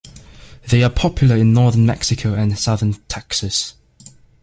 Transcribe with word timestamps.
They 0.67 0.83
are 0.83 0.89
popular 0.89 1.35
in 1.35 1.53
northern 1.53 1.85
Mexico 1.85 2.33
and 2.33 2.57
southern 2.57 2.95
Texas. 3.07 3.75